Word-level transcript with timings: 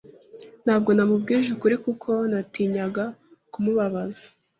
Ntabwo 0.65 0.89
namubwije 0.93 1.49
ukuri 1.55 1.75
kuko 1.85 2.11
natinyaga 2.31 3.05
kumubabaza. 3.51 4.25